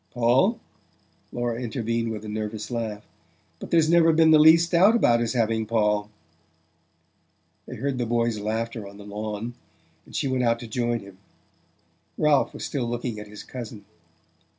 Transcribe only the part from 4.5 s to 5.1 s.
doubt